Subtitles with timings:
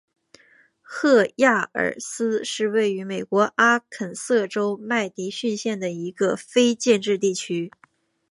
[0.81, 7.71] 赫亚尔思是位于美国阿肯色州麦迪逊县的一个非建制地区。